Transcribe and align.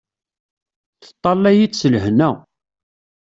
Teṭṭalay-it 1.03 1.73
s 1.79 1.81
lhenna. 1.93 2.29